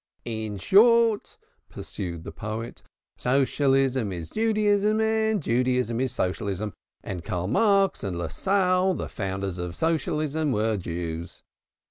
[0.25, 1.37] "In short,"
[1.69, 2.81] pursued the poet,
[3.17, 9.75] "Socialism is Judaism and Judaism is Socialism, and Karl Marx and Lassalle, the founders of
[9.75, 11.43] Socialism, were Jews.